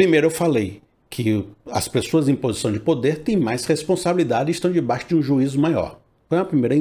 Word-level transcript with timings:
primeiro 0.00 0.28
eu 0.28 0.30
falei 0.30 0.80
que 1.10 1.44
as 1.70 1.86
pessoas 1.86 2.26
em 2.26 2.34
posição 2.34 2.72
de 2.72 2.80
poder 2.80 3.18
têm 3.18 3.36
mais 3.36 3.66
responsabilidade 3.66 4.50
e 4.50 4.52
estão 4.52 4.72
debaixo 4.72 5.08
de 5.08 5.14
um 5.14 5.20
juízo 5.20 5.60
maior. 5.60 6.00
Foi 6.26 6.38
a 6.38 6.44
primeira 6.44 6.74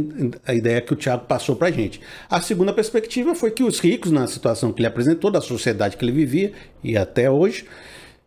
a 0.45 0.53
ideia 0.53 0.79
que 0.79 0.94
o 0.94 0.96
Tiago 0.96 1.26
passou 1.26 1.54
para 1.58 1.68
a 1.68 1.71
gente. 1.71 2.00
A 2.29 2.40
segunda 2.40 2.71
perspectiva 2.71 3.36
foi 3.36 3.52
que 3.52 3.62
os 3.62 3.78
ricos, 3.79 4.10
na 4.10 4.26
situação 4.26 4.71
que 4.71 4.79
ele 4.79 4.88
apresentou, 4.88 5.29
da 5.29 5.42
sociedade 5.42 5.97
que 5.97 6.05
ele 6.05 6.13
vivia, 6.13 6.54
e 6.82 6.96
até 6.96 7.29
hoje, 7.29 7.66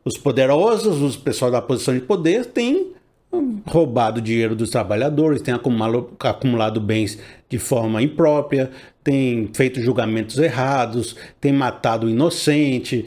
os 0.04 0.18
poderosos, 0.18 1.00
os 1.00 1.16
pessoal 1.16 1.50
da 1.50 1.62
posição 1.62 1.94
de 1.94 2.02
poder, 2.02 2.44
têm 2.44 2.92
roubado 3.66 4.20
dinheiro 4.20 4.54
dos 4.54 4.68
trabalhadores, 4.68 5.40
têm 5.40 5.54
acumulado, 5.54 6.10
acumulado 6.20 6.80
bens 6.82 7.18
de 7.52 7.58
forma 7.58 8.00
imprópria, 8.00 8.70
tem 9.04 9.50
feito 9.52 9.78
julgamentos 9.78 10.38
errados, 10.38 11.14
tem 11.38 11.52
matado 11.52 12.06
o 12.06 12.10
inocente, 12.10 13.04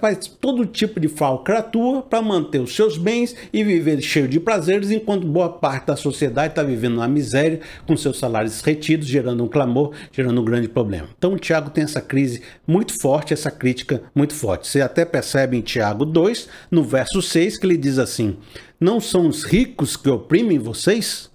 faz 0.00 0.28
todo 0.40 0.64
tipo 0.64 1.00
de 1.00 1.08
falcatrua 1.08 2.00
para 2.02 2.22
manter 2.22 2.60
os 2.60 2.76
seus 2.76 2.96
bens 2.96 3.34
e 3.52 3.64
viver 3.64 4.00
cheio 4.00 4.28
de 4.28 4.38
prazeres, 4.38 4.92
enquanto 4.92 5.26
boa 5.26 5.48
parte 5.48 5.88
da 5.88 5.96
sociedade 5.96 6.52
está 6.52 6.62
vivendo 6.62 6.98
na 6.98 7.08
miséria, 7.08 7.58
com 7.88 7.96
seus 7.96 8.20
salários 8.20 8.60
retidos, 8.60 9.08
gerando 9.08 9.42
um 9.42 9.48
clamor, 9.48 9.92
gerando 10.12 10.40
um 10.40 10.44
grande 10.44 10.68
problema. 10.68 11.08
Então 11.18 11.32
o 11.32 11.38
Tiago 11.38 11.70
tem 11.70 11.82
essa 11.82 12.00
crise 12.00 12.40
muito 12.64 12.96
forte, 13.00 13.32
essa 13.32 13.50
crítica 13.50 14.00
muito 14.14 14.34
forte. 14.34 14.68
Você 14.68 14.80
até 14.80 15.04
percebe 15.04 15.56
em 15.56 15.60
Tiago 15.60 16.04
2, 16.04 16.48
no 16.70 16.84
verso 16.84 17.20
6, 17.20 17.58
que 17.58 17.66
ele 17.66 17.76
diz 17.76 17.98
assim: 17.98 18.36
Não 18.78 19.00
são 19.00 19.26
os 19.26 19.42
ricos 19.42 19.96
que 19.96 20.08
oprimem 20.08 20.60
vocês? 20.60 21.27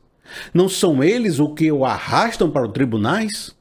Não 0.54 0.70
são 0.70 1.04
eles 1.04 1.40
o 1.40 1.50
que 1.50 1.72
o 1.72 1.86
arrastam 1.86 2.50
para 2.50 2.68
os 2.68 2.74
tribunais? 2.74 3.56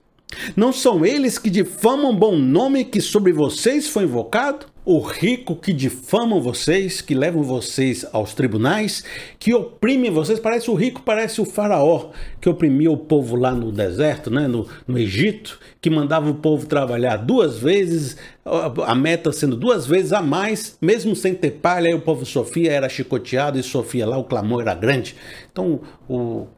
Não 0.56 0.72
são 0.72 1.04
eles 1.04 1.38
que 1.38 1.50
difamam 1.50 2.14
bom 2.14 2.36
nome 2.36 2.84
que 2.84 3.00
sobre 3.00 3.32
vocês 3.32 3.88
foi 3.88 4.04
invocado? 4.04 4.66
O 4.84 4.98
rico 4.98 5.54
que 5.54 5.72
difamam 5.72 6.42
vocês, 6.42 7.00
que 7.00 7.14
levam 7.14 7.44
vocês 7.44 8.04
aos 8.12 8.34
tribunais, 8.34 9.04
que 9.38 9.54
oprimem 9.54 10.10
vocês, 10.10 10.40
parece 10.40 10.68
o 10.68 10.74
rico, 10.74 11.02
parece 11.02 11.40
o 11.40 11.44
faraó, 11.44 12.10
que 12.40 12.48
oprimia 12.48 12.90
o 12.90 12.96
povo 12.96 13.36
lá 13.36 13.52
no 13.52 13.70
deserto, 13.70 14.28
né, 14.28 14.48
no, 14.48 14.66
no 14.88 14.98
Egito, 14.98 15.60
que 15.80 15.88
mandava 15.88 16.28
o 16.28 16.34
povo 16.34 16.66
trabalhar 16.66 17.18
duas 17.18 17.58
vezes, 17.58 18.16
a 18.44 18.92
meta 18.92 19.30
sendo 19.30 19.54
duas 19.54 19.86
vezes 19.86 20.12
a 20.12 20.20
mais, 20.20 20.76
mesmo 20.80 21.14
sem 21.14 21.32
ter 21.32 21.52
palha, 21.52 21.86
aí 21.86 21.94
o 21.94 22.00
povo 22.00 22.26
sofria, 22.26 22.72
era 22.72 22.88
chicoteado 22.88 23.60
e 23.60 23.62
sofria 23.62 24.04
lá, 24.04 24.18
o 24.18 24.24
clamor 24.24 24.62
era 24.62 24.74
grande. 24.74 25.14
Então, 25.52 25.80
o, 26.08 26.48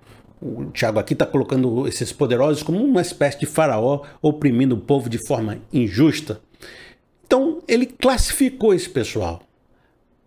o 0.44 0.66
Tiago 0.66 0.98
aqui 0.98 1.14
está 1.14 1.24
colocando 1.24 1.88
esses 1.88 2.12
poderosos 2.12 2.62
como 2.62 2.84
uma 2.84 3.00
espécie 3.00 3.40
de 3.40 3.46
faraó 3.46 4.02
oprimindo 4.20 4.74
o 4.74 4.80
povo 4.80 5.08
de 5.08 5.16
forma 5.26 5.58
injusta. 5.72 6.38
Então, 7.26 7.62
ele 7.66 7.86
classificou 7.86 8.74
esse 8.74 8.88
pessoal. 8.88 9.40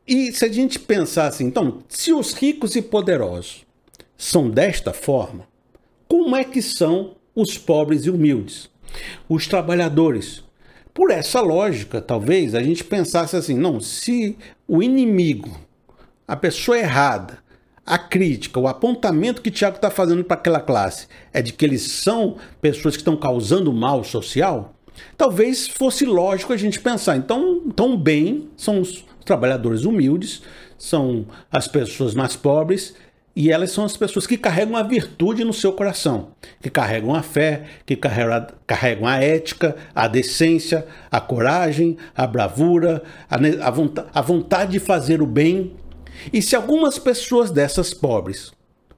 E 0.08 0.32
se 0.32 0.44
a 0.44 0.52
gente 0.52 0.80
pensar 0.80 1.28
assim, 1.28 1.45
então, 1.45 1.84
se 1.88 2.12
os 2.12 2.34
ricos 2.34 2.76
e 2.76 2.82
poderosos 2.82 3.64
são 4.18 4.50
desta 4.50 4.92
forma, 4.92 5.48
como 6.08 6.36
é 6.36 6.44
que 6.44 6.64
são 6.64 7.16
os 7.36 7.56
pobres 7.56 8.06
e 8.06 8.10
humildes? 8.10 8.70
Os 9.30 9.45
trabalhadores. 9.45 10.44
Por 10.94 11.12
essa 11.12 11.42
lógica, 11.42 12.02
talvez 12.02 12.56
a 12.56 12.64
gente 12.64 12.84
pensasse 12.84 13.36
assim: 13.36 13.54
não, 13.54 13.80
se 13.80 14.36
o 14.68 14.82
inimigo, 14.82 15.60
a 16.28 16.36
pessoa 16.36 16.80
errada, 16.80 17.38
a 17.88 17.97
crítica, 17.97 18.59
o 18.59 18.67
apontamento 18.67 19.41
que 19.41 19.49
Tiago 19.49 19.77
está 19.77 19.89
fazendo 19.89 20.21
para 20.21 20.35
aquela 20.35 20.59
classe 20.59 21.07
é 21.31 21.41
de 21.41 21.53
que 21.53 21.63
eles 21.63 21.83
são 21.83 22.35
pessoas 22.61 22.95
que 22.95 23.02
estão 23.02 23.16
causando 23.16 23.71
mal 23.71 24.03
social, 24.03 24.73
talvez 25.17 25.69
fosse 25.69 26.05
lógico 26.05 26.52
a 26.52 26.58
gente 26.58 26.81
pensar. 26.81 27.15
Então, 27.15 27.61
tão 27.73 27.95
bem 27.95 28.49
são 28.58 28.81
os 28.81 29.05
trabalhadores 29.23 29.85
humildes, 29.85 30.41
são 30.77 31.25
as 31.49 31.67
pessoas 31.69 32.13
mais 32.13 32.35
pobres 32.35 32.93
e 33.33 33.52
elas 33.52 33.71
são 33.71 33.85
as 33.85 33.95
pessoas 33.95 34.27
que 34.27 34.35
carregam 34.35 34.75
a 34.75 34.83
virtude 34.83 35.45
no 35.45 35.53
seu 35.53 35.71
coração, 35.71 36.30
que 36.61 36.69
carregam 36.69 37.15
a 37.15 37.21
fé, 37.21 37.65
que 37.86 37.95
carregam, 37.95 39.08
a 39.08 39.23
ética, 39.23 39.77
a 39.95 40.08
decência, 40.08 40.86
a 41.09 41.21
coragem, 41.21 41.97
a 42.15 42.27
bravura, 42.27 43.02
a, 43.30 43.37
a, 44.14 44.21
vontade 44.21 44.71
de 44.73 44.80
fazer 44.80 45.21
o 45.21 45.27
bem 45.27 45.73
e 46.32 46.42
se 46.42 46.55
algumas 46.55 46.98
pessoas 47.00 47.52
dessas 47.52 47.94
pobres, 47.94 48.52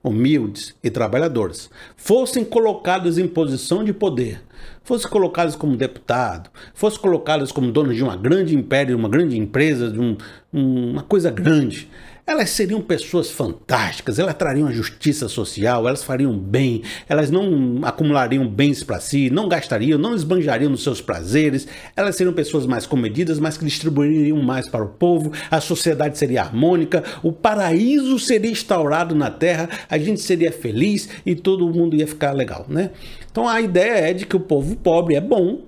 humildes 0.04 0.76
e 0.84 0.90
trabalhadoras 0.90 1.70
fossem 1.98 2.44
colocadas 2.44 3.18
em 3.18 3.28
posição 3.28 3.84
de 3.84 3.94
poder, 3.94 4.42
fossem 4.84 5.10
colocadas 5.10 5.56
como 5.56 5.76
deputado, 5.76 6.50
fossem 6.74 7.00
colocadas 7.00 7.52
como 7.52 7.72
dono 7.72 7.94
de 7.94 8.04
uma 8.04 8.16
grande 8.16 8.56
império, 8.56 8.98
uma 8.98 9.10
grande 9.10 9.38
empresa, 9.38 9.92
de 9.92 10.00
um, 10.00 10.18
uma 10.52 11.04
coisa 11.04 11.30
grande, 11.30 11.90
elas 12.30 12.52
seriam 12.52 12.80
pessoas 12.80 13.32
fantásticas, 13.32 14.20
elas 14.20 14.36
trariam 14.36 14.68
a 14.68 14.72
justiça 14.72 15.28
social, 15.28 15.88
elas 15.88 16.04
fariam 16.04 16.38
bem, 16.38 16.84
elas 17.08 17.32
não 17.32 17.80
acumulariam 17.82 18.48
bens 18.48 18.84
para 18.84 19.00
si, 19.00 19.32
não 19.32 19.50
gastariam, 19.50 19.98
não 19.98 20.14
esbanjariam 20.14 20.70
nos 20.70 20.84
seus 20.84 21.02
prazeres, 21.02 21.68
elas 21.96 22.16
seriam 22.16 22.32
pessoas 22.32 22.68
mais 22.68 22.86
comedidas, 22.86 23.40
mas 23.40 23.58
que 23.58 23.66
distribuiriam 23.66 24.38
mais 24.44 24.70
para 24.70 24.86
o 24.86 24.90
povo, 24.90 25.32
a 25.50 25.60
sociedade 25.60 26.20
seria 26.20 26.44
harmônica, 26.44 27.04
o 27.24 27.32
paraíso 27.32 28.20
seria 28.20 28.52
instaurado 28.52 29.16
na 29.16 29.32
terra, 29.32 29.68
a 29.90 29.98
gente 29.98 30.22
seria 30.22 30.52
feliz 30.52 31.10
e 31.26 31.34
todo 31.34 31.68
mundo 31.74 31.96
ia 31.96 32.06
ficar 32.06 32.34
legal, 32.34 32.68
né? 32.70 32.92
Então 33.32 33.48
a 33.48 33.60
ideia 33.60 34.12
é 34.12 34.14
de 34.14 34.28
que 34.28 34.36
o 34.36 34.40
povo 34.40 34.76
pobre 34.76 35.16
é 35.16 35.22
bom, 35.22 35.64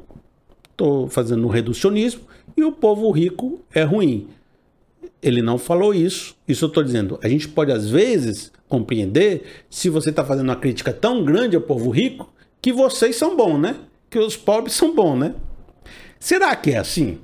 estou 0.70 1.08
fazendo 1.08 1.44
um 1.48 1.50
reducionismo, 1.50 2.22
e 2.56 2.64
o 2.64 2.72
povo 2.72 3.10
rico 3.10 3.62
é 3.74 3.82
ruim. 3.82 4.28
Ele 5.22 5.42
não 5.42 5.58
falou 5.58 5.94
isso. 5.94 6.36
Isso 6.48 6.66
eu 6.66 6.68
estou 6.68 6.84
dizendo. 6.84 7.20
A 7.24 7.28
gente 7.28 7.48
pode, 7.48 7.72
às 7.72 7.90
vezes, 7.90 8.52
compreender 8.68 9.44
se 9.70 9.90
você 9.90 10.10
está 10.10 10.24
fazendo 10.24 10.50
uma 10.50 10.56
crítica 10.56 10.94
tão 10.94 11.24
grande 11.24 11.56
ao 11.56 11.62
povo 11.62 11.90
rico 11.90 12.32
que 12.62 12.72
vocês 12.72 13.16
são 13.16 13.36
bons, 13.36 13.60
né? 13.60 13.76
Que 14.10 14.20
os 14.20 14.38
pobres 14.38 14.76
são 14.76 14.96
bons, 14.96 15.18
né? 15.18 15.36
Será 16.20 16.56
que 16.56 16.72
é 16.72 16.78
assim? 16.78 17.20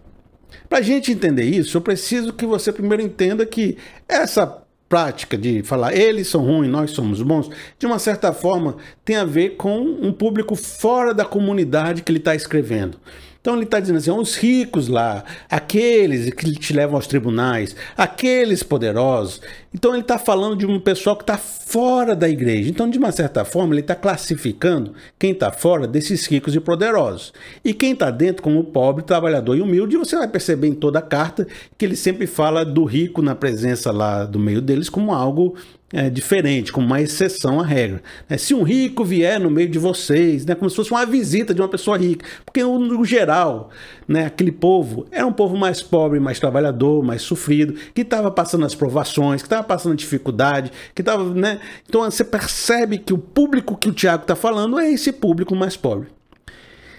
Para 0.67 0.79
a 0.79 0.81
gente 0.81 1.11
entender 1.11 1.43
isso, 1.43 1.77
eu 1.77 1.81
preciso 1.81 2.33
que 2.33 2.45
você 2.45 2.71
primeiro 2.71 3.01
entenda 3.03 3.45
que 3.45 3.77
essa 4.07 4.63
prática 4.89 5.37
de 5.37 5.63
falar 5.63 5.95
eles 5.95 6.27
são 6.27 6.41
ruins, 6.41 6.69
nós 6.69 6.91
somos 6.91 7.21
bons, 7.21 7.49
de 7.77 7.85
uma 7.85 7.99
certa 7.99 8.31
forma 8.33 8.77
tem 9.03 9.17
a 9.17 9.25
ver 9.25 9.51
com 9.51 9.79
um 9.79 10.11
público 10.11 10.55
fora 10.55 11.13
da 11.13 11.25
comunidade 11.25 12.01
que 12.01 12.11
ele 12.11 12.19
está 12.19 12.35
escrevendo. 12.35 12.97
Então 13.47 13.55
ele 13.55 13.63
está 13.63 13.79
dizendo 13.79 13.95
assim: 13.95 14.11
os 14.11 14.35
ricos 14.35 14.89
lá, 14.89 15.23
aqueles 15.49 16.29
que 16.33 16.51
te 16.51 16.73
levam 16.73 16.97
aos 16.97 17.07
tribunais, 17.07 17.77
aqueles 17.95 18.61
poderosos. 18.61 19.39
Então 19.73 19.93
ele 19.93 20.01
está 20.01 20.19
falando 20.19 20.57
de 20.57 20.65
um 20.65 20.81
pessoal 20.81 21.15
que 21.15 21.23
está 21.23 21.37
fora 21.37 22.13
da 22.13 22.27
igreja. 22.27 22.69
Então, 22.69 22.89
de 22.89 22.97
uma 22.97 23.11
certa 23.11 23.45
forma, 23.45 23.73
ele 23.73 23.81
está 23.81 23.95
classificando 23.95 24.93
quem 25.17 25.31
está 25.31 25.49
fora 25.49 25.87
desses 25.87 26.25
ricos 26.25 26.55
e 26.55 26.59
poderosos. 26.59 27.31
E 27.63 27.73
quem 27.73 27.93
está 27.93 28.11
dentro, 28.11 28.43
como 28.43 28.63
pobre, 28.65 29.03
trabalhador 29.03 29.55
e 29.55 29.61
humilde, 29.61 29.95
você 29.95 30.17
vai 30.17 30.27
perceber 30.27 30.67
em 30.67 30.73
toda 30.73 30.99
a 30.99 31.01
carta 31.01 31.47
que 31.77 31.85
ele 31.85 31.95
sempre 31.95 32.27
fala 32.27 32.65
do 32.65 32.83
rico 32.83 33.21
na 33.21 33.33
presença 33.33 33.91
lá 33.91 34.25
do 34.25 34.39
meio 34.39 34.61
deles 34.61 34.89
como 34.89 35.13
algo 35.13 35.55
é, 35.91 36.09
diferente, 36.09 36.71
como 36.71 36.85
uma 36.85 37.01
exceção 37.01 37.59
à 37.59 37.65
regra. 37.65 38.01
É, 38.29 38.37
se 38.37 38.53
um 38.53 38.63
rico 38.63 39.05
vier 39.05 39.39
no 39.39 39.49
meio 39.49 39.69
de 39.69 39.79
vocês, 39.79 40.45
né, 40.45 40.53
como 40.53 40.69
se 40.69 40.75
fosse 40.75 40.91
uma 40.91 41.05
visita 41.05 41.53
de 41.53 41.61
uma 41.61 41.69
pessoa 41.69 41.97
rica, 41.97 42.25
porque 42.45 42.61
no 42.63 43.05
geral, 43.05 43.69
né, 44.07 44.25
aquele 44.25 44.51
povo 44.51 45.05
era 45.11 45.25
um 45.25 45.31
povo 45.31 45.55
mais 45.55 45.81
pobre, 45.81 46.19
mais 46.19 46.39
trabalhador, 46.39 47.03
mais 47.03 47.21
sofrido, 47.21 47.75
que 47.93 48.01
estava 48.01 48.29
passando 48.29 48.65
as 48.65 48.75
provações, 48.75 49.41
que 49.41 49.45
estava 49.45 49.63
passando 49.63 49.95
dificuldade, 49.95 50.71
que 50.93 51.01
estava, 51.01 51.23
né? 51.33 51.59
Então 51.87 52.01
você 52.03 52.23
percebe 52.23 52.97
que 52.97 53.13
o 53.13 53.17
público 53.17 53.77
que 53.77 53.89
o 53.89 53.93
Tiago 53.93 54.23
está 54.23 54.35
falando 54.35 54.79
é 54.79 54.91
esse 54.91 55.11
público 55.11 55.55
mais 55.55 55.77
pobre. 55.77 56.07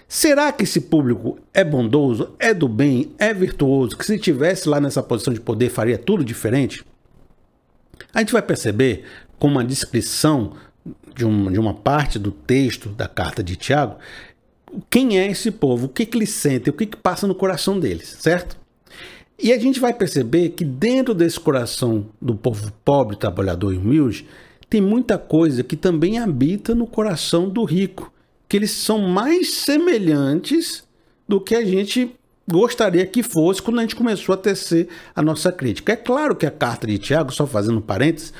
Será 0.07 0.51
que 0.51 0.63
esse 0.63 0.81
público 0.81 1.37
é 1.53 1.63
bondoso, 1.63 2.33
é 2.39 2.51
do 2.51 2.67
bem, 2.67 3.11
é 3.19 3.31
virtuoso, 3.31 3.95
que 3.95 4.03
se 4.03 4.17
tivesse 4.17 4.67
lá 4.67 4.81
nessa 4.81 5.03
posição 5.03 5.31
de 5.31 5.39
poder 5.39 5.69
faria 5.69 5.99
tudo 5.99 6.25
diferente? 6.25 6.83
A 8.13 8.19
gente 8.19 8.33
vai 8.33 8.41
perceber 8.41 9.03
com 9.37 9.47
uma 9.47 9.63
descrição 9.63 10.53
de, 11.15 11.25
um, 11.25 11.51
de 11.51 11.59
uma 11.59 11.73
parte 11.73 12.17
do 12.17 12.31
texto 12.31 12.89
da 12.89 13.07
carta 13.07 13.43
de 13.43 13.55
Tiago 13.55 13.97
quem 14.89 15.17
é 15.17 15.29
esse 15.29 15.51
povo, 15.51 15.85
o 15.85 15.89
que, 15.89 16.05
que 16.05 16.17
eles 16.17 16.29
sentem, 16.29 16.71
o 16.71 16.75
que, 16.75 16.85
que 16.85 16.97
passa 16.97 17.25
no 17.25 17.35
coração 17.35 17.79
deles, 17.79 18.17
certo? 18.19 18.57
E 19.41 19.53
a 19.53 19.57
gente 19.57 19.79
vai 19.79 19.93
perceber 19.93 20.49
que 20.49 20.65
dentro 20.65 21.13
desse 21.13 21.39
coração 21.39 22.07
do 22.21 22.35
povo 22.35 22.71
pobre, 22.83 23.15
trabalhador 23.15 23.73
e 23.73 23.77
humilde, 23.77 24.27
tem 24.69 24.81
muita 24.81 25.17
coisa 25.17 25.63
que 25.63 25.75
também 25.75 26.19
habita 26.19 26.75
no 26.75 26.85
coração 26.85 27.49
do 27.49 27.63
rico, 27.63 28.11
que 28.47 28.57
eles 28.57 28.71
são 28.71 28.99
mais 28.99 29.53
semelhantes 29.53 30.83
do 31.27 31.39
que 31.39 31.55
a 31.55 31.63
gente 31.63 32.15
gostaria 32.49 33.05
que 33.05 33.21
fosse 33.21 33.61
quando 33.61 33.79
a 33.79 33.81
gente 33.81 33.95
começou 33.95 34.33
a 34.33 34.37
tecer 34.37 34.87
a 35.15 35.21
nossa 35.21 35.51
crítica. 35.51 35.93
É 35.93 35.95
claro 35.95 36.35
que 36.35 36.45
a 36.45 36.51
carta 36.51 36.87
de 36.87 36.97
Tiago, 36.97 37.31
só 37.31 37.45
fazendo 37.45 37.81
parênteses, 37.81 38.33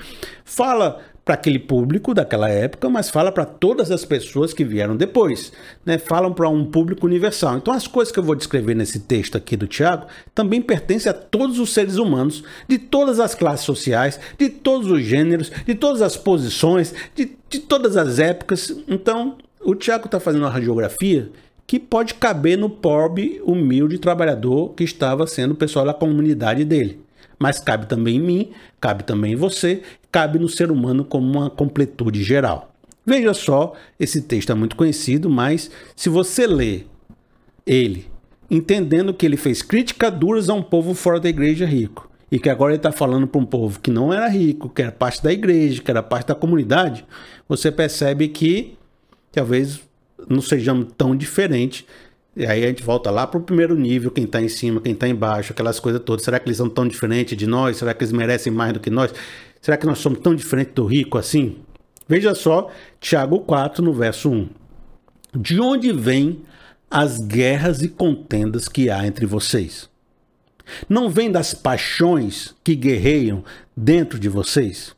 fala 0.44 1.00
para 1.30 1.36
aquele 1.36 1.60
público 1.60 2.12
daquela 2.12 2.50
época, 2.50 2.90
mas 2.90 3.08
fala 3.08 3.32
para 3.32 3.46
todas 3.46 3.92
as 3.92 4.04
pessoas 4.04 4.52
que 4.52 4.66
vieram 4.66 4.98
depois, 4.98 5.54
né? 5.86 6.00
Falam 6.00 6.34
para 6.34 6.50
um 6.50 6.66
público 6.66 7.06
universal. 7.06 7.58
Então 7.58 7.72
as 7.72 7.86
coisas 7.86 8.12
que 8.12 8.18
eu 8.18 8.24
vou 8.24 8.34
descrever 8.34 8.74
nesse 8.74 9.02
texto 9.02 9.38
aqui 9.38 9.56
do 9.56 9.68
Tiago 9.68 10.08
também 10.34 10.60
pertencem 10.60 11.08
a 11.08 11.14
todos 11.14 11.60
os 11.60 11.72
seres 11.72 11.98
humanos, 11.98 12.44
de 12.68 12.80
todas 12.80 13.20
as 13.20 13.36
classes 13.36 13.64
sociais, 13.64 14.20
de 14.40 14.50
todos 14.50 14.90
os 14.90 15.04
gêneros, 15.04 15.52
de 15.68 15.76
todas 15.76 16.02
as 16.02 16.18
posições, 16.18 16.96
de, 17.14 17.38
de 17.48 17.60
todas 17.60 17.96
as 17.96 18.18
épocas. 18.18 18.76
Então 18.88 19.38
o 19.62 19.76
Tiago 19.76 20.06
está 20.06 20.20
fazendo 20.20 20.42
uma 20.42 20.50
radiografia 20.50 21.30
que 21.70 21.80
pode 21.80 22.16
caber 22.16 22.58
no 22.58 22.68
pobre, 22.68 23.40
humilde 23.46 24.00
trabalhador 24.00 24.74
que 24.74 24.84
estava 24.84 25.28
sendo 25.28 25.52
o 25.52 25.56
pessoal 25.56 25.86
da 25.86 25.94
comunidade 25.94 26.66
dele 26.66 27.00
mas 27.40 27.58
cabe 27.58 27.88
também 27.88 28.18
em 28.18 28.20
mim, 28.20 28.52
cabe 28.82 29.04
também 29.04 29.32
em 29.32 29.36
você, 29.36 29.82
cabe 30.12 30.38
no 30.38 30.50
ser 30.50 30.70
humano 30.70 31.06
como 31.06 31.26
uma 31.26 31.50
completude 31.50 32.22
geral. 32.22 32.74
Veja 33.06 33.34
só, 33.34 33.74
esse 33.98 34.22
texto 34.22 34.52
é 34.52 34.56
muito 34.56 34.76
conhecido, 34.76 35.30
mas 35.30 35.72
se 35.96 36.10
você 36.10 36.46
lê 36.46 36.82
ele 37.66 38.08
entendendo 38.52 39.14
que 39.14 39.26
ele 39.26 39.38
fez 39.38 39.62
críticas 39.62 40.12
duras 40.12 40.50
a 40.50 40.54
um 40.54 40.62
povo 40.62 40.94
fora 40.94 41.20
da 41.20 41.30
igreja 41.30 41.66
rico, 41.66 42.10
e 42.32 42.38
que 42.38 42.50
agora 42.50 42.74
ele 42.74 42.80
está 42.80 42.92
falando 42.92 43.26
para 43.26 43.40
um 43.40 43.46
povo 43.46 43.80
que 43.80 43.90
não 43.90 44.14
era 44.14 44.28
rico, 44.28 44.70
que 44.70 44.82
era 44.82 44.92
parte 44.92 45.24
da 45.24 45.32
igreja, 45.32 45.82
que 45.82 45.90
era 45.90 46.04
parte 46.04 46.28
da 46.28 46.36
comunidade, 46.36 47.06
você 47.48 47.72
percebe 47.72 48.28
que 48.28 48.78
talvez 49.32 49.80
não 50.28 50.42
sejamos 50.42 50.88
tão 50.98 51.16
diferentes 51.16 51.86
e 52.40 52.46
aí 52.46 52.64
a 52.64 52.68
gente 52.68 52.84
volta 52.84 53.12
lá 53.12 53.28
para 53.28 53.38
o 53.38 53.44
primeiro 53.44 53.76
nível, 53.76 54.10
quem 54.10 54.24
está 54.24 54.42
em 54.42 54.48
cima, 54.48 54.80
quem 54.80 54.94
está 54.94 55.08
embaixo, 55.08 55.52
aquelas 55.52 55.78
coisas 55.78 56.02
todas. 56.02 56.24
Será 56.24 56.40
que 56.40 56.48
eles 56.48 56.56
são 56.58 56.70
tão 56.70 56.88
diferentes 56.88 57.38
de 57.38 57.46
nós? 57.46 57.76
Será 57.76 57.94
que 57.94 58.02
eles 58.02 58.14
merecem 58.14 58.54
mais 58.54 58.72
do 58.72 58.80
que 58.80 58.90
nós? 58.90 59.14
Será 59.62 59.76
que 59.76 59.86
nós 59.86 60.00
somos 60.00 60.20
tão 60.20 60.34
diferentes 60.34 60.74
do 60.74 60.86
rico 60.86 61.18
assim? 61.18 61.58
Veja 62.08 62.34
só, 62.34 62.72
Tiago 63.00 63.40
4, 63.42 63.84
no 63.84 63.94
verso 63.94 64.30
1. 64.30 64.50
De 65.36 65.60
onde 65.60 65.92
vêm 65.92 66.42
as 66.90 67.20
guerras 67.20 67.82
e 67.82 67.90
contendas 67.90 68.70
que 68.70 68.90
há 68.90 69.06
entre 69.06 69.26
vocês? 69.26 69.90
Não 70.88 71.10
vem 71.10 71.30
das 71.30 71.54
paixões 71.54 72.56
que 72.64 72.74
guerreiam 72.74 73.44
dentro 73.76 74.18
de 74.18 74.30
vocês? 74.30 74.96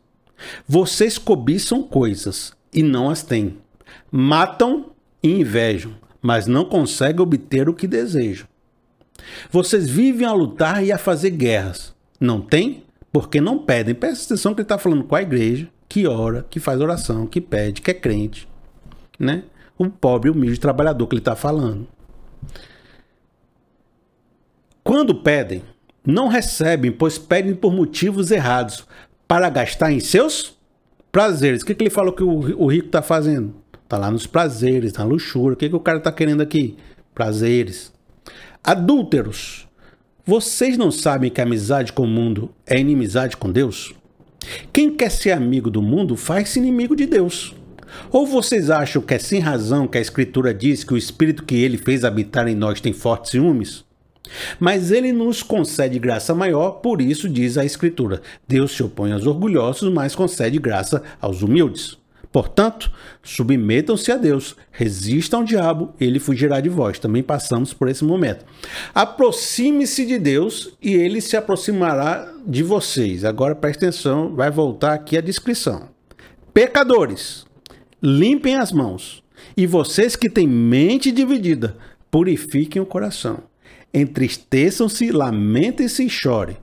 Vocês 0.67 1.17
cobiçam 1.17 1.81
coisas 1.81 2.53
e 2.73 2.83
não 2.83 3.09
as 3.09 3.23
têm. 3.23 3.57
Matam 4.11 4.90
invejam 5.23 5.95
mas 6.21 6.45
não 6.45 6.63
conseguem 6.63 7.21
obter 7.21 7.67
o 7.67 7.73
que 7.73 7.87
desejam. 7.87 8.47
Vocês 9.49 9.89
vivem 9.89 10.27
a 10.27 10.33
lutar 10.33 10.85
e 10.85 10.91
a 10.91 10.97
fazer 10.97 11.31
guerras. 11.31 11.95
Não 12.19 12.41
tem? 12.41 12.83
Porque 13.11 13.41
não 13.41 13.59
pedem. 13.59 13.95
Presta 13.95 14.33
atenção 14.33 14.53
que 14.53 14.61
ele 14.61 14.65
está 14.65 14.77
falando 14.77 15.03
com 15.03 15.15
a 15.15 15.21
igreja, 15.21 15.67
que 15.89 16.07
ora, 16.07 16.45
que 16.49 16.59
faz 16.59 16.79
oração, 16.79 17.25
que 17.25 17.41
pede, 17.41 17.81
que 17.81 17.91
é 17.91 17.93
crente. 17.93 18.47
Né? 19.19 19.43
O 19.77 19.89
pobre, 19.89 20.29
humilde 20.29 20.59
trabalhador 20.59 21.07
que 21.07 21.15
ele 21.15 21.21
está 21.21 21.35
falando. 21.35 21.87
Quando 24.83 25.15
pedem, 25.15 25.63
não 26.05 26.27
recebem, 26.27 26.91
pois 26.91 27.17
pedem 27.17 27.55
por 27.55 27.73
motivos 27.73 28.31
errados, 28.31 28.85
para 29.27 29.49
gastar 29.49 29.91
em 29.91 29.99
seus 29.99 30.57
prazeres. 31.11 31.61
O 31.61 31.65
que, 31.65 31.75
que 31.75 31.83
ele 31.83 31.89
falou 31.89 32.13
que 32.13 32.23
o, 32.23 32.63
o 32.63 32.67
rico 32.67 32.87
está 32.87 33.01
fazendo? 33.01 33.60
Tá 33.91 33.97
lá 33.97 34.09
nos 34.09 34.25
prazeres, 34.25 34.93
na 34.93 35.03
luxúria. 35.03 35.53
O 35.53 35.57
que, 35.57 35.67
que 35.67 35.75
o 35.75 35.79
cara 35.81 35.99
tá 35.99 36.13
querendo 36.13 36.39
aqui? 36.39 36.77
Prazeres. 37.13 37.91
Adúlteros. 38.63 39.67
Vocês 40.25 40.77
não 40.77 40.89
sabem 40.89 41.29
que 41.29 41.41
amizade 41.41 41.91
com 41.91 42.03
o 42.03 42.07
mundo 42.07 42.53
é 42.65 42.79
inimizade 42.79 43.35
com 43.35 43.51
Deus? 43.51 43.93
Quem 44.71 44.95
quer 44.95 45.11
ser 45.11 45.31
amigo 45.31 45.69
do 45.69 45.81
mundo 45.81 46.15
faz-se 46.15 46.57
inimigo 46.57 46.95
de 46.95 47.05
Deus. 47.05 47.53
Ou 48.09 48.25
vocês 48.25 48.69
acham 48.69 49.01
que 49.01 49.13
é 49.13 49.19
sem 49.19 49.41
razão 49.41 49.85
que 49.85 49.97
a 49.97 50.01
Escritura 50.01 50.53
diz 50.53 50.85
que 50.85 50.93
o 50.93 50.97
Espírito 50.97 51.43
que 51.43 51.55
ele 51.55 51.77
fez 51.77 52.05
habitar 52.05 52.47
em 52.47 52.55
nós 52.55 52.79
tem 52.79 52.93
fortes 52.93 53.31
ciúmes? 53.31 53.83
Mas 54.57 54.89
ele 54.89 55.11
nos 55.11 55.43
concede 55.43 55.99
graça 55.99 56.33
maior, 56.33 56.79
por 56.79 57.01
isso 57.01 57.27
diz 57.27 57.57
a 57.57 57.65
Escritura: 57.65 58.21
Deus 58.47 58.71
se 58.71 58.83
opõe 58.83 59.11
aos 59.11 59.27
orgulhosos, 59.27 59.91
mas 59.91 60.15
concede 60.15 60.57
graça 60.59 61.03
aos 61.19 61.41
humildes. 61.41 61.99
Portanto, 62.31 62.89
submetam-se 63.21 64.09
a 64.09 64.15
Deus, 64.15 64.55
resistam 64.71 65.41
ao 65.41 65.45
diabo, 65.45 65.93
ele 65.99 66.17
fugirá 66.17 66.61
de 66.61 66.69
vós. 66.69 66.97
Também 66.97 67.21
passamos 67.21 67.73
por 67.73 67.89
esse 67.89 68.05
momento. 68.05 68.45
Aproxime-se 68.95 70.05
de 70.05 70.17
Deus 70.17 70.73
e 70.81 70.93
ele 70.93 71.19
se 71.19 71.35
aproximará 71.35 72.31
de 72.47 72.63
vocês. 72.63 73.25
Agora 73.25 73.53
preste 73.53 73.85
atenção, 73.85 74.33
vai 74.33 74.49
voltar 74.49 74.93
aqui 74.93 75.17
a 75.17 75.21
descrição. 75.21 75.89
Pecadores, 76.53 77.45
limpem 78.01 78.55
as 78.55 78.71
mãos. 78.71 79.21
E 79.57 79.67
vocês 79.67 80.15
que 80.15 80.29
têm 80.29 80.47
mente 80.47 81.11
dividida, 81.11 81.75
purifiquem 82.09 82.81
o 82.81 82.85
coração. 82.85 83.39
Entristeçam-se, 83.93 85.11
lamentem-se 85.11 86.05
e 86.05 86.09
chorem. 86.09 86.55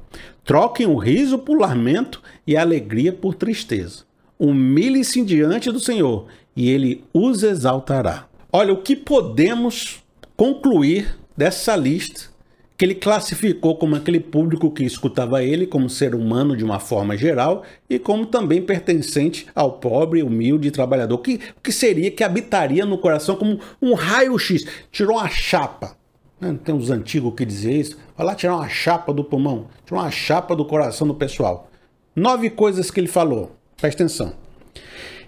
Troquem 0.45 0.87
o 0.87 0.97
riso 0.97 1.39
por 1.39 1.61
lamento 1.61 2.23
e 2.47 2.57
a 2.57 2.63
alegria 2.63 3.13
por 3.13 3.35
tristeza 3.35 4.08
humilhe-se 4.39 5.23
diante 5.25 5.71
do 5.71 5.81
Senhor 5.81 6.27
e 6.55 6.71
ele 6.71 7.05
os 7.13 7.43
exaltará. 7.43 8.27
Olha, 8.53 8.73
o 8.73 8.83
que 8.83 8.97
podemos 8.97 10.03
concluir 10.37 11.19
dessa 11.37 11.77
lista 11.77 12.29
que 12.79 12.85
ele 12.85 12.95
classificou 12.95 13.77
como 13.77 13.97
aquele 13.97 14.21
público 14.21 14.71
que 14.71 14.85
escutava 14.85 15.43
ele 15.43 15.67
como 15.67 15.91
ser 15.91 16.15
humano 16.15 16.57
de 16.57 16.63
uma 16.63 16.79
forma 16.79 17.17
geral 17.17 17.65
e 17.91 17.99
como 17.99 18.25
também 18.25 18.63
pertencente 18.63 19.49
ao 19.53 19.73
pobre, 19.73 20.23
humilde 20.23 20.71
trabalhador, 20.71 21.19
que, 21.19 21.41
que 21.61 21.73
seria 21.73 22.09
que 22.09 22.23
habitaria 22.23 22.87
no 22.87 22.97
coração 22.97 23.35
como 23.35 23.59
um 23.83 23.95
raio-x, 23.95 24.65
tirou 24.93 25.17
uma 25.17 25.29
chapa. 25.29 25.97
Né? 26.41 26.57
Tem 26.65 26.73
uns 26.73 26.89
antigos 26.89 27.35
que 27.35 27.45
diziam 27.45 27.75
isso. 27.75 27.99
Vai 28.17 28.25
lá 28.25 28.35
tirar 28.37 28.55
uma 28.55 28.69
chapa 28.69 29.13
do 29.13 29.25
pulmão, 29.25 29.67
tirou 29.85 30.01
uma 30.01 30.11
chapa 30.13 30.55
do 30.55 30.65
coração 30.65 31.09
do 31.09 31.15
pessoal. 31.15 31.69
Nove 32.15 32.49
coisas 32.49 32.93
que 32.93 33.01
ele 33.01 33.09
falou. 33.09 33.58
Presta 33.79 34.03
atenção. 34.03 34.35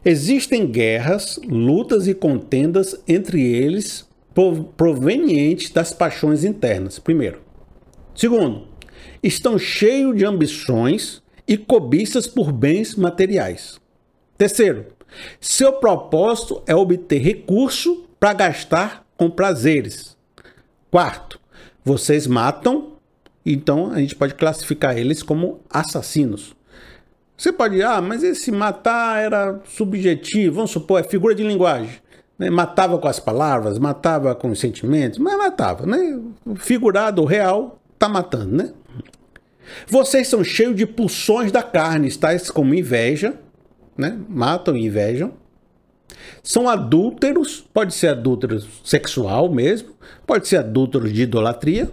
Existem 0.04 0.66
guerras, 0.66 1.38
lutas 1.46 2.08
e 2.08 2.14
contendas 2.14 3.00
entre 3.06 3.40
eles 3.40 4.08
provenientes 4.76 5.70
das 5.70 5.92
paixões 5.92 6.42
internas. 6.42 6.98
Primeiro. 6.98 7.40
Segundo, 8.14 8.66
estão 9.22 9.56
cheios 9.56 10.16
de 10.16 10.24
ambições 10.24 11.22
e 11.46 11.56
cobiças 11.56 12.26
por 12.26 12.50
bens 12.50 12.96
materiais. 12.96 13.80
Terceiro, 14.36 14.86
seu 15.40 15.74
propósito 15.74 16.62
é 16.66 16.74
obter 16.74 17.20
recurso 17.20 18.08
para 18.18 18.32
gastar 18.32 19.06
com 19.16 19.30
prazeres. 19.30 20.16
Quarto, 20.90 21.38
vocês 21.84 22.26
matam, 22.26 22.94
então 23.46 23.92
a 23.92 24.00
gente 24.00 24.16
pode 24.16 24.34
classificar 24.34 24.98
eles 24.98 25.22
como 25.22 25.60
assassinos. 25.70 26.56
Você 27.40 27.50
pode, 27.50 27.82
ah, 27.82 28.02
mas 28.02 28.22
esse 28.22 28.52
matar 28.52 29.18
era 29.24 29.60
subjetivo, 29.64 30.56
vamos 30.56 30.72
supor, 30.72 31.00
é 31.00 31.02
figura 31.02 31.34
de 31.34 31.42
linguagem. 31.42 31.96
Né? 32.38 32.50
Matava 32.50 32.98
com 32.98 33.08
as 33.08 33.18
palavras, 33.18 33.78
matava 33.78 34.34
com 34.34 34.50
os 34.50 34.60
sentimentos, 34.60 35.18
mas 35.18 35.38
matava, 35.38 35.86
né? 35.86 36.20
Figurado, 36.56 37.24
real, 37.24 37.80
tá 37.98 38.10
matando, 38.10 38.54
né? 38.54 38.74
Vocês 39.86 40.28
são 40.28 40.44
cheios 40.44 40.76
de 40.76 40.84
pulsões 40.84 41.50
da 41.50 41.62
carne, 41.62 42.14
tais 42.14 42.50
como 42.50 42.74
inveja, 42.74 43.32
né? 43.96 44.18
Matam 44.28 44.76
e 44.76 44.84
invejam. 44.84 45.32
São 46.42 46.68
adúlteros, 46.68 47.66
pode 47.72 47.94
ser 47.94 48.08
adúltero 48.08 48.60
sexual 48.84 49.50
mesmo, 49.50 49.94
pode 50.26 50.46
ser 50.46 50.58
adúltero 50.58 51.10
de 51.10 51.22
idolatria, 51.22 51.90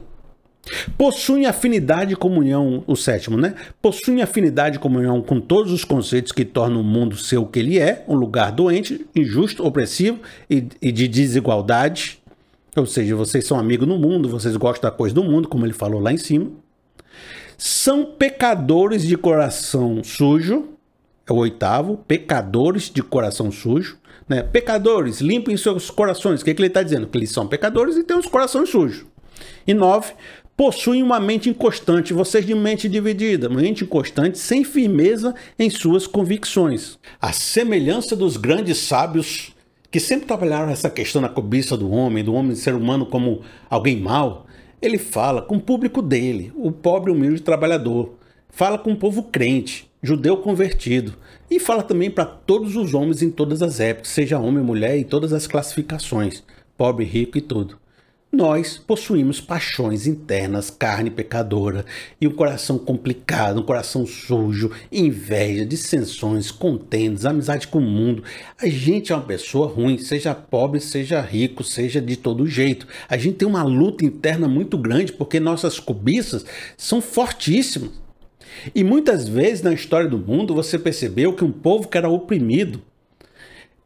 Possuem 0.98 1.46
afinidade 1.46 2.14
e 2.14 2.16
comunhão, 2.16 2.84
o 2.88 2.96
sétimo, 2.96 3.38
né? 3.38 3.56
Possuem 3.82 4.22
afinidade 4.22 4.78
e 4.78 4.80
comunhão 4.80 5.22
com 5.22 5.40
todos 5.40 5.72
os 5.72 5.84
conceitos 5.84 6.32
que 6.32 6.46
tornam 6.46 6.82
o 6.82 6.84
mundo 6.84 7.16
ser 7.18 7.38
o 7.38 7.46
que 7.46 7.60
ele 7.60 7.80
é, 7.80 8.04
um 8.08 8.16
lugar 8.16 8.52
doente, 8.52 9.06
injusto, 9.16 9.66
opressivo 9.66 10.20
e, 10.50 10.68
e 10.82 10.92
de 10.92 11.08
desigualdade. 11.08 12.20
Ou 12.76 12.86
seja, 12.86 13.16
vocês 13.16 13.46
são 13.46 13.58
amigos 13.58 13.88
no 13.88 13.98
mundo, 13.98 14.30
vocês 14.30 14.56
gostam 14.56 14.90
da 14.90 14.96
coisa 14.96 15.16
do 15.16 15.24
mundo, 15.24 15.48
como 15.48 15.66
ele 15.66 15.74
falou 15.74 16.00
lá 16.00 16.12
em 16.12 16.18
cima. 16.18 16.52
São 17.58 18.06
pecadores 18.06 19.02
de 19.02 19.18
coração 19.18 20.04
sujo, 20.04 20.70
é 21.28 21.34
o 21.34 21.38
oitavo, 21.38 21.98
pecadores 22.08 22.90
de 22.90 23.02
coração 23.02 23.52
sujo. 23.52 23.98
Né? 24.30 24.44
Pecadores, 24.44 25.22
limpem 25.22 25.58
seus 25.58 25.90
corações. 25.90 26.42
O 26.42 26.46
que, 26.46 26.52
é 26.52 26.54
que 26.54 26.62
ele 26.62 26.68
está 26.68 26.84
dizendo? 26.84 27.08
Que 27.08 27.18
eles 27.18 27.32
são 27.32 27.48
pecadores 27.48 27.96
e 27.96 28.04
têm 28.04 28.18
os 28.18 28.28
corações 28.28 28.70
sujos. 28.70 29.06
E 29.66 29.74
nove, 29.74 30.14
possuem 30.58 31.04
uma 31.04 31.20
mente 31.20 31.52
inconstante, 31.52 32.14
vocês 32.14 32.44
de 32.44 32.56
mente 32.56 32.90
dividida, 32.90 33.48
mente 33.48 33.84
inconstante, 33.84 34.40
sem 34.40 34.64
firmeza 34.64 35.36
em 35.58 35.70
suas 35.70 36.08
convicções. 36.08 36.98
A 37.22 37.32
semelhança 37.32 38.16
dos 38.16 38.38
grandes 38.38 38.80
sábios 38.80 39.54
que 39.92 40.00
sempre 40.00 40.26
trabalharam 40.26 40.72
essa 40.72 40.90
questão 40.90 41.22
da 41.22 41.30
cobiça 41.30 41.78
do 41.78 41.92
homem, 41.92 42.24
do 42.24 42.34
homem 42.34 42.56
ser 42.56 42.74
humano 42.74 43.06
como 43.06 43.42
alguém 43.70 44.00
mau, 44.00 44.48
ele 44.82 44.98
fala 44.98 45.44
com 45.44 45.58
o 45.58 45.62
público 45.62 46.02
dele, 46.02 46.52
o 46.56 46.72
pobre 46.72 47.12
humilde 47.12 47.42
trabalhador. 47.42 48.16
Fala 48.50 48.80
com 48.80 48.92
o 48.92 48.98
povo 48.98 49.24
crente, 49.24 49.90
judeu 50.02 50.38
convertido. 50.38 51.16
E 51.50 51.60
fala 51.60 51.84
também 51.84 52.10
para 52.10 52.26
todos 52.26 52.76
os 52.76 52.94
homens 52.94 53.22
em 53.22 53.30
todas 53.30 53.62
as 53.62 53.80
épocas, 53.80 54.10
seja 54.10 54.40
homem 54.40 54.64
mulher, 54.64 54.98
em 54.98 55.04
todas 55.04 55.34
as 55.34 55.48
classificações, 55.48 56.44
pobre, 56.76 57.06
rico 57.06 57.38
e 57.38 57.42
tudo. 57.42 57.78
Nós 58.30 58.78
possuímos 58.78 59.40
paixões 59.40 60.06
internas, 60.06 60.70
carne 60.70 61.10
pecadora 61.10 61.86
e 62.20 62.28
um 62.28 62.32
coração 62.32 62.78
complicado, 62.78 63.62
um 63.62 63.64
coração 63.64 64.06
sujo, 64.06 64.70
inveja, 64.92 65.66
dissensões, 65.66 66.52
contendas, 66.52 67.26
amizade 67.26 67.70
com 67.70 67.80
o 67.80 67.82
mundo. 67.82 68.24
A 68.62 68.68
gente 68.68 69.14
é 69.14 69.16
uma 69.16 69.24
pessoa 69.24 69.68
ruim, 69.68 69.98
seja 69.98 70.36
pobre, 70.36 70.82
seja 70.82 71.22
rico, 71.22 71.64
seja 71.64 72.02
de 72.02 72.18
todo 72.18 72.46
jeito. 72.46 72.86
A 73.08 73.18
gente 73.18 73.38
tem 73.38 73.48
uma 73.48 73.64
luta 73.64 74.04
interna 74.04 74.48
muito 74.48 74.78
grande 74.78 75.14
porque 75.14 75.40
nossas 75.40 75.80
cobiças 75.80 76.46
são 76.76 77.00
fortíssimas. 77.00 77.92
E 78.76 78.84
muitas 78.84 79.28
vezes 79.28 79.62
na 79.62 79.74
história 79.74 80.10
do 80.10 80.18
mundo 80.18 80.54
você 80.54 80.78
percebeu 80.78 81.32
que 81.32 81.46
um 81.46 81.52
povo 81.52 81.88
que 81.88 81.98
era 81.98 82.10
oprimido, 82.10 82.82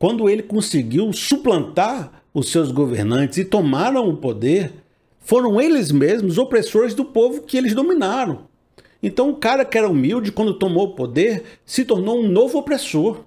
quando 0.02 0.28
ele 0.28 0.42
conseguiu 0.42 1.14
suplantar 1.14 2.24
os 2.34 2.50
seus 2.52 2.72
governantes 2.72 3.38
e 3.38 3.46
tomaram 3.46 4.10
o 4.10 4.18
poder, 4.18 4.74
foram 5.20 5.62
eles 5.62 5.92
mesmos 5.92 6.40
opressores 6.40 6.96
do 6.96 7.06
povo 7.06 7.44
que 7.44 7.56
eles 7.56 7.76
dominaram. 7.76 8.48
Então, 9.04 9.30
o 9.30 9.36
cara 9.36 9.64
que 9.64 9.78
era 9.78 9.88
humilde, 9.88 10.32
quando 10.32 10.56
tomou 10.56 10.86
o 10.86 10.96
poder, 10.96 11.44
se 11.64 11.86
tornou 11.86 12.20
um 12.20 12.28
novo 12.28 12.58
opressor. 12.58 13.20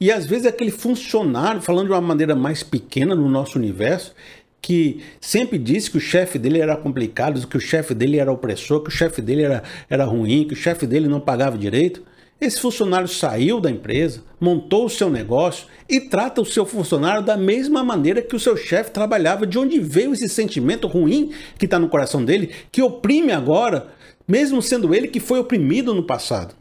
E 0.00 0.12
às 0.12 0.24
vezes 0.24 0.46
aquele 0.46 0.70
funcionário, 0.70 1.60
falando 1.60 1.86
de 1.86 1.92
uma 1.92 2.00
maneira 2.00 2.36
mais 2.36 2.62
pequena 2.62 3.16
no 3.16 3.28
nosso 3.28 3.58
universo, 3.58 4.14
que 4.60 5.00
sempre 5.20 5.58
disse 5.58 5.90
que 5.90 5.96
o 5.96 6.00
chefe 6.00 6.38
dele 6.38 6.60
era 6.60 6.76
complicado, 6.76 7.44
que 7.48 7.56
o 7.56 7.60
chefe 7.60 7.94
dele 7.94 8.20
era 8.20 8.30
opressor, 8.30 8.80
que 8.80 8.90
o 8.90 8.92
chefe 8.92 9.20
dele 9.20 9.42
era, 9.42 9.64
era 9.90 10.04
ruim, 10.04 10.46
que 10.46 10.54
o 10.54 10.56
chefe 10.56 10.86
dele 10.86 11.08
não 11.08 11.18
pagava 11.18 11.58
direito. 11.58 12.00
Esse 12.42 12.58
funcionário 12.60 13.06
saiu 13.06 13.60
da 13.60 13.70
empresa, 13.70 14.24
montou 14.40 14.86
o 14.86 14.90
seu 14.90 15.08
negócio 15.08 15.68
e 15.88 16.00
trata 16.00 16.40
o 16.40 16.44
seu 16.44 16.66
funcionário 16.66 17.24
da 17.24 17.36
mesma 17.36 17.84
maneira 17.84 18.20
que 18.20 18.34
o 18.34 18.40
seu 18.40 18.56
chefe 18.56 18.90
trabalhava. 18.90 19.46
De 19.46 19.56
onde 19.56 19.78
veio 19.78 20.12
esse 20.12 20.28
sentimento 20.28 20.88
ruim 20.88 21.30
que 21.56 21.66
está 21.66 21.78
no 21.78 21.88
coração 21.88 22.24
dele, 22.24 22.50
que 22.72 22.82
oprime 22.82 23.30
agora, 23.30 23.92
mesmo 24.26 24.60
sendo 24.60 24.92
ele 24.92 25.06
que 25.06 25.20
foi 25.20 25.38
oprimido 25.38 25.94
no 25.94 26.02
passado? 26.02 26.56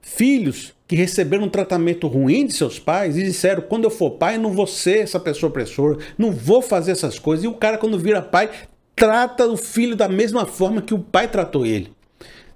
Filhos 0.00 0.72
que 0.86 0.94
receberam 0.94 1.46
um 1.46 1.50
tratamento 1.50 2.06
ruim 2.06 2.46
de 2.46 2.54
seus 2.54 2.78
pais 2.78 3.16
e 3.16 3.24
disseram: 3.24 3.60
quando 3.60 3.82
eu 3.82 3.90
for 3.90 4.12
pai, 4.12 4.38
não 4.38 4.52
vou 4.52 4.68
ser 4.68 4.98
essa 4.98 5.18
pessoa 5.18 5.50
opressora, 5.50 5.98
não 6.16 6.30
vou 6.30 6.62
fazer 6.62 6.92
essas 6.92 7.18
coisas. 7.18 7.44
E 7.44 7.48
o 7.48 7.54
cara, 7.54 7.76
quando 7.76 7.98
vira 7.98 8.22
pai, 8.22 8.48
trata 8.94 9.48
o 9.48 9.56
filho 9.56 9.96
da 9.96 10.08
mesma 10.08 10.46
forma 10.46 10.80
que 10.80 10.94
o 10.94 11.00
pai 11.00 11.26
tratou 11.26 11.66
ele 11.66 11.92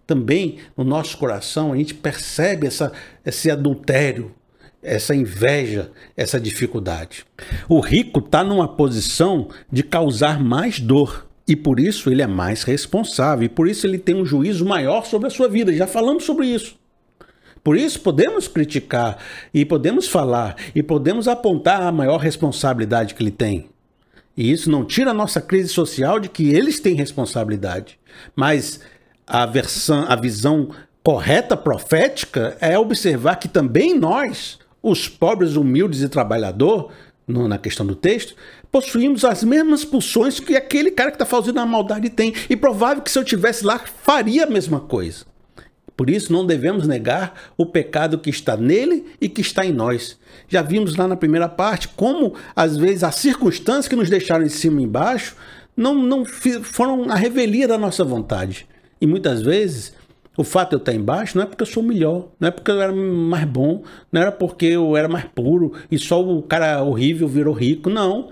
também 0.08 0.56
no 0.74 0.84
nosso 0.84 1.18
coração 1.18 1.74
a 1.74 1.76
gente 1.76 1.92
percebe 1.92 2.66
essa, 2.66 2.90
esse 3.24 3.50
adultério, 3.50 4.34
essa 4.82 5.14
inveja, 5.14 5.92
essa 6.16 6.40
dificuldade. 6.40 7.26
O 7.68 7.78
rico 7.78 8.20
está 8.20 8.42
numa 8.42 8.66
posição 8.66 9.50
de 9.70 9.82
causar 9.82 10.42
mais 10.42 10.80
dor 10.80 11.28
e 11.46 11.54
por 11.54 11.78
isso 11.78 12.10
ele 12.10 12.22
é 12.22 12.26
mais 12.26 12.62
responsável 12.62 13.44
e 13.44 13.48
por 13.50 13.68
isso 13.68 13.86
ele 13.86 13.98
tem 13.98 14.14
um 14.14 14.24
juízo 14.24 14.64
maior 14.64 15.04
sobre 15.04 15.28
a 15.28 15.30
sua 15.30 15.46
vida. 15.46 15.74
Já 15.74 15.86
falamos 15.86 16.24
sobre 16.24 16.46
isso. 16.46 16.76
Por 17.62 17.76
isso 17.76 18.00
podemos 18.00 18.48
criticar 18.48 19.18
e 19.52 19.62
podemos 19.62 20.08
falar 20.08 20.56
e 20.74 20.82
podemos 20.82 21.28
apontar 21.28 21.82
a 21.82 21.92
maior 21.92 22.16
responsabilidade 22.16 23.14
que 23.14 23.22
ele 23.22 23.30
tem. 23.30 23.68
E 24.34 24.50
isso 24.50 24.70
não 24.70 24.86
tira 24.86 25.10
a 25.10 25.14
nossa 25.14 25.40
crise 25.42 25.68
social 25.68 26.18
de 26.18 26.30
que 26.30 26.48
eles 26.48 26.80
têm 26.80 26.94
responsabilidade. 26.94 27.98
Mas 28.34 28.80
a, 29.28 29.46
versão, 29.46 30.04
a 30.08 30.16
visão 30.16 30.70
correta 31.02 31.56
profética 31.56 32.56
é 32.60 32.78
observar 32.78 33.36
que 33.36 33.48
também 33.48 33.98
nós, 33.98 34.58
os 34.82 35.08
pobres, 35.08 35.56
humildes 35.56 36.02
e 36.02 36.08
trabalhador, 36.08 36.90
no, 37.26 37.46
na 37.46 37.58
questão 37.58 37.86
do 37.86 37.94
texto, 37.94 38.34
possuímos 38.72 39.24
as 39.24 39.44
mesmas 39.44 39.84
pulsões 39.84 40.40
que 40.40 40.56
aquele 40.56 40.90
cara 40.90 41.10
que 41.10 41.16
está 41.16 41.26
fazendo 41.26 41.60
a 41.60 41.66
maldade 41.66 42.08
tem. 42.08 42.34
E 42.48 42.56
provável 42.56 43.02
que 43.02 43.10
se 43.10 43.18
eu 43.18 43.24
tivesse 43.24 43.64
lá, 43.64 43.78
faria 43.78 44.44
a 44.44 44.50
mesma 44.50 44.80
coisa. 44.80 45.26
Por 45.94 46.08
isso, 46.08 46.32
não 46.32 46.46
devemos 46.46 46.86
negar 46.86 47.34
o 47.56 47.66
pecado 47.66 48.18
que 48.18 48.30
está 48.30 48.56
nele 48.56 49.04
e 49.20 49.28
que 49.28 49.40
está 49.40 49.66
em 49.66 49.72
nós. 49.72 50.16
Já 50.48 50.62
vimos 50.62 50.96
lá 50.96 51.08
na 51.08 51.16
primeira 51.16 51.48
parte 51.48 51.88
como, 51.88 52.34
às 52.54 52.76
vezes, 52.76 53.02
as 53.02 53.16
circunstâncias 53.16 53.88
que 53.88 53.96
nos 53.96 54.08
deixaram 54.08 54.44
em 54.44 54.48
cima 54.48 54.80
e 54.80 54.84
embaixo 54.84 55.36
não, 55.76 55.94
não 55.94 56.24
foram 56.24 57.10
a 57.10 57.16
revelia 57.16 57.66
da 57.66 57.76
nossa 57.76 58.04
vontade. 58.04 58.66
E 59.00 59.06
muitas 59.06 59.42
vezes 59.42 59.94
o 60.38 60.44
fato 60.44 60.70
de 60.70 60.76
eu 60.76 60.78
estar 60.78 60.94
embaixo 60.94 61.36
não 61.36 61.42
é 61.42 61.46
porque 61.46 61.62
eu 61.62 61.66
sou 61.66 61.82
melhor, 61.82 62.28
não 62.38 62.48
é 62.48 62.50
porque 62.52 62.70
eu 62.70 62.80
era 62.80 62.92
mais 62.92 63.44
bom, 63.44 63.82
não 64.12 64.20
era 64.20 64.30
porque 64.30 64.66
eu 64.66 64.96
era 64.96 65.08
mais 65.08 65.24
puro 65.24 65.72
e 65.90 65.98
só 65.98 66.22
o 66.22 66.42
cara 66.42 66.82
horrível 66.82 67.26
virou 67.26 67.52
rico, 67.52 67.90
não. 67.90 68.30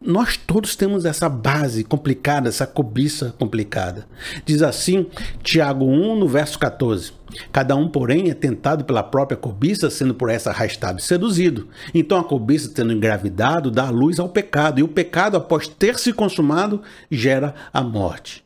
Nós 0.00 0.36
todos 0.36 0.74
temos 0.74 1.04
essa 1.04 1.28
base 1.28 1.84
complicada, 1.84 2.48
essa 2.48 2.66
cobiça 2.66 3.34
complicada. 3.38 4.06
Diz 4.44 4.60
assim, 4.60 5.06
Tiago 5.42 5.84
1, 5.84 6.16
no 6.16 6.26
verso 6.26 6.58
14: 6.58 7.12
Cada 7.52 7.76
um, 7.76 7.88
porém, 7.88 8.28
é 8.28 8.34
tentado 8.34 8.84
pela 8.84 9.02
própria 9.02 9.36
cobiça, 9.36 9.90
sendo 9.90 10.14
por 10.14 10.28
essa 10.28 10.50
arrastado 10.50 10.98
e 10.98 11.02
seduzido. 11.02 11.68
Então 11.94 12.18
a 12.18 12.24
cobiça, 12.24 12.72
tendo 12.74 12.92
engravidado, 12.92 13.70
dá 13.70 13.90
luz 13.90 14.18
ao 14.18 14.28
pecado, 14.28 14.80
e 14.80 14.82
o 14.82 14.88
pecado, 14.88 15.36
após 15.36 15.68
ter 15.68 15.98
se 15.98 16.12
consumado, 16.12 16.82
gera 17.10 17.54
a 17.72 17.80
morte. 17.80 18.44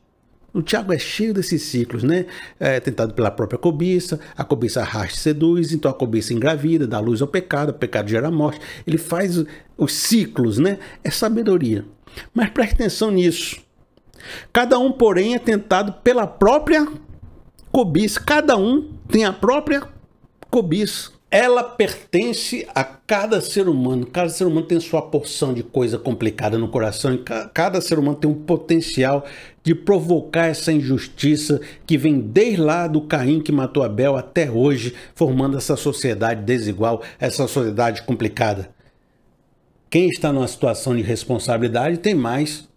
O 0.56 0.62
Tiago 0.62 0.90
é 0.90 0.98
cheio 0.98 1.34
desses 1.34 1.60
ciclos, 1.64 2.02
né? 2.02 2.24
É 2.58 2.80
tentado 2.80 3.12
pela 3.12 3.30
própria 3.30 3.58
cobiça, 3.58 4.18
a 4.34 4.42
cobiça 4.42 4.80
arrasta 4.80 5.14
e 5.14 5.20
seduz, 5.20 5.70
então 5.70 5.90
a 5.90 5.92
cobiça 5.92 6.32
engravida, 6.32 6.86
dá 6.86 6.98
luz 6.98 7.20
ao 7.20 7.28
pecado, 7.28 7.68
o 7.68 7.74
pecado 7.74 8.08
gera 8.08 8.30
morte. 8.30 8.58
Ele 8.86 8.96
faz 8.96 9.44
os 9.76 9.92
ciclos, 9.92 10.56
né? 10.56 10.78
É 11.04 11.10
sabedoria. 11.10 11.84
Mas 12.32 12.48
preste 12.48 12.72
atenção 12.72 13.10
nisso. 13.10 13.58
Cada 14.50 14.78
um, 14.78 14.90
porém, 14.90 15.34
é 15.34 15.38
tentado 15.38 15.92
pela 16.02 16.26
própria 16.26 16.88
cobiça. 17.70 18.18
Cada 18.18 18.56
um 18.56 18.94
tem 19.10 19.26
a 19.26 19.34
própria 19.34 19.82
cobiça 20.48 21.15
ela 21.30 21.64
pertence 21.64 22.66
a 22.74 22.84
cada 22.84 23.40
ser 23.40 23.68
humano. 23.68 24.06
Cada 24.06 24.28
ser 24.28 24.44
humano 24.44 24.66
tem 24.66 24.78
sua 24.78 25.02
porção 25.02 25.52
de 25.52 25.62
coisa 25.62 25.98
complicada 25.98 26.56
no 26.56 26.68
coração 26.68 27.12
e 27.14 27.18
cada 27.52 27.80
ser 27.80 27.98
humano 27.98 28.16
tem 28.16 28.30
um 28.30 28.34
potencial 28.34 29.24
de 29.62 29.74
provocar 29.74 30.46
essa 30.46 30.72
injustiça 30.72 31.60
que 31.84 31.98
vem 31.98 32.20
desde 32.20 32.60
lá 32.60 32.86
do 32.86 33.00
Caim 33.00 33.40
que 33.40 33.50
matou 33.50 33.82
Abel 33.82 34.16
até 34.16 34.48
hoje, 34.50 34.94
formando 35.14 35.56
essa 35.56 35.76
sociedade 35.76 36.42
desigual, 36.42 37.02
essa 37.18 37.48
sociedade 37.48 38.02
complicada. 38.02 38.70
Quem 39.90 40.08
está 40.08 40.32
numa 40.32 40.46
situação 40.46 40.94
de 40.94 41.02
responsabilidade 41.02 41.98
tem 41.98 42.14
mais 42.14 42.68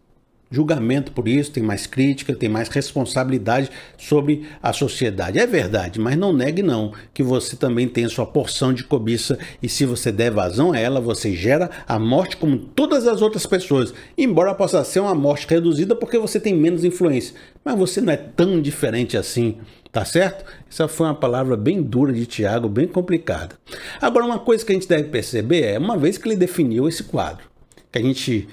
julgamento 0.51 1.11
por 1.11 1.27
isso, 1.27 1.51
tem 1.51 1.61
mais 1.61 1.85
crítica, 1.85 2.35
tem 2.35 2.49
mais 2.49 2.69
responsabilidade 2.69 3.69
sobre 3.97 4.47
a 4.61 4.73
sociedade. 4.73 5.39
É 5.39 5.45
verdade, 5.45 5.99
mas 5.99 6.17
não 6.17 6.33
negue 6.33 6.63
não 6.63 6.91
que 7.13 7.21
você 7.21 7.55
também 7.55 7.87
tem 7.87 8.07
sua 8.09 8.25
porção 8.25 8.73
de 8.73 8.83
cobiça 8.83 9.37
e 9.61 9.69
se 9.69 9.85
você 9.85 10.11
der 10.11 10.31
vazão 10.31 10.71
a 10.71 10.79
ela, 10.79 10.99
você 10.99 11.35
gera 11.35 11.69
a 11.87 11.99
morte 11.99 12.37
como 12.37 12.57
todas 12.57 13.07
as 13.07 13.21
outras 13.21 13.45
pessoas. 13.45 13.93
Embora 14.17 14.55
possa 14.55 14.83
ser 14.83 14.99
uma 14.99 15.15
morte 15.15 15.47
reduzida 15.47 15.95
porque 15.95 16.17
você 16.17 16.39
tem 16.39 16.55
menos 16.55 16.83
influência, 16.83 17.35
mas 17.63 17.77
você 17.77 18.01
não 18.01 18.13
é 18.13 18.17
tão 18.17 18.61
diferente 18.61 19.17
assim. 19.17 19.57
Tá 19.91 20.05
certo? 20.05 20.45
Essa 20.69 20.87
foi 20.87 21.07
uma 21.07 21.15
palavra 21.15 21.57
bem 21.57 21.81
dura 21.81 22.13
de 22.13 22.23
Tiago, 22.27 22.69
bem 22.69 22.87
complicada. 22.87 23.55
Agora, 23.99 24.23
uma 24.23 24.37
coisa 24.37 24.63
que 24.63 24.71
a 24.71 24.75
gente 24.75 24.87
deve 24.87 25.05
perceber 25.05 25.63
é, 25.63 25.79
uma 25.79 25.97
vez 25.97 26.15
que 26.15 26.27
ele 26.27 26.35
definiu 26.35 26.87
esse 26.87 27.03
quadro, 27.03 27.45
que 27.91 27.97
a 27.97 28.01
gente 28.01 28.47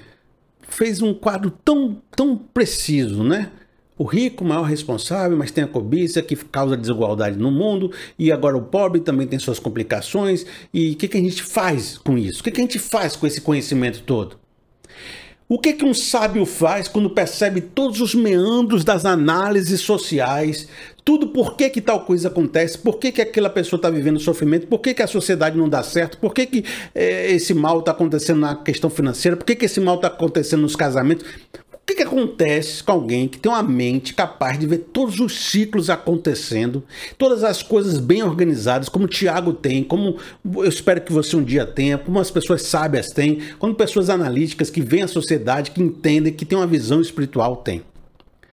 fez 0.69 1.01
um 1.01 1.13
quadro 1.13 1.51
tão, 1.51 2.01
tão 2.15 2.37
preciso, 2.37 3.23
né? 3.23 3.51
O 3.97 4.03
rico, 4.03 4.45
maior 4.45 4.63
responsável, 4.63 5.35
mas 5.35 5.49
tem 5.49 5.63
a 5.63 5.67
cobiça 5.67 6.21
que 6.21 6.35
causa 6.35 6.77
desigualdade 6.77 7.37
no 7.37 7.49
mundo, 7.49 7.91
e 8.17 8.31
agora 8.31 8.55
o 8.55 8.61
pobre 8.61 9.01
também 9.01 9.25
tem 9.25 9.39
suas 9.39 9.57
complicações. 9.57 10.45
E 10.71 10.91
o 10.91 10.95
que, 10.95 11.07
que 11.07 11.17
a 11.17 11.21
gente 11.21 11.41
faz 11.41 11.97
com 11.97 12.15
isso? 12.15 12.41
O 12.41 12.43
que, 12.43 12.51
que 12.51 12.61
a 12.61 12.63
gente 12.63 12.77
faz 12.77 13.15
com 13.15 13.25
esse 13.25 13.41
conhecimento 13.41 14.03
todo? 14.03 14.37
O 15.49 15.57
que, 15.57 15.71
que 15.71 15.85
um 15.85 15.93
sábio 15.93 16.45
faz 16.45 16.89
quando 16.89 17.09
percebe 17.09 17.61
todos 17.61 18.01
os 18.01 18.13
meandros 18.13 18.83
das 18.83 19.05
análises 19.05 19.79
sociais, 19.79 20.67
tudo 21.05 21.29
por 21.29 21.55
que, 21.55 21.69
que 21.69 21.79
tal 21.79 22.01
coisa 22.03 22.27
acontece, 22.27 22.77
por 22.77 22.99
que, 22.99 23.13
que 23.13 23.21
aquela 23.21 23.49
pessoa 23.49 23.77
está 23.77 23.89
vivendo 23.89 24.19
sofrimento, 24.19 24.67
por 24.67 24.79
que, 24.79 24.93
que 24.93 25.01
a 25.01 25.07
sociedade 25.07 25.57
não 25.57 25.69
dá 25.69 25.81
certo, 25.83 26.17
por 26.17 26.33
que, 26.33 26.45
que 26.45 26.65
é, 26.93 27.31
esse 27.31 27.53
mal 27.53 27.79
está 27.79 27.91
acontecendo 27.91 28.41
na 28.41 28.57
questão 28.57 28.89
financeira, 28.89 29.37
por 29.37 29.45
que, 29.45 29.55
que 29.55 29.63
esse 29.63 29.79
mal 29.79 29.95
está 29.95 30.07
acontecendo 30.07 30.63
nos 30.63 30.75
casamentos. 30.75 31.25
Que 31.97 32.03
acontece 32.03 32.83
com 32.83 32.91
alguém 32.91 33.27
que 33.27 33.39
tem 33.39 33.51
uma 33.51 33.63
mente 33.63 34.13
capaz 34.13 34.59
de 34.59 34.67
ver 34.67 34.77
todos 34.93 35.19
os 35.19 35.49
ciclos 35.49 35.89
acontecendo, 35.89 36.83
todas 37.17 37.43
as 37.43 37.63
coisas 37.63 37.97
bem 37.97 38.21
organizadas, 38.21 38.87
como 38.87 39.05
o 39.05 39.07
Tiago 39.07 39.51
tem, 39.51 39.83
como 39.83 40.15
eu 40.45 40.69
espero 40.69 41.01
que 41.01 41.11
você 41.11 41.35
um 41.35 41.43
dia 41.43 41.65
tenha, 41.65 41.97
como 41.97 42.19
as 42.19 42.29
pessoas 42.29 42.61
sábias 42.61 43.07
têm, 43.07 43.39
como 43.57 43.73
pessoas 43.73 44.11
analíticas 44.11 44.69
que 44.69 44.79
veem 44.79 45.01
a 45.01 45.07
sociedade, 45.07 45.71
que 45.71 45.81
entendem, 45.81 46.31
que 46.31 46.45
têm 46.45 46.55
uma 46.55 46.67
visão 46.67 47.01
espiritual 47.01 47.55
têm. 47.55 47.81